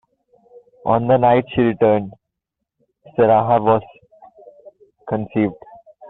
[0.83, 2.13] On the night she returned,
[3.15, 3.83] Sarah was
[5.07, 5.53] conceived.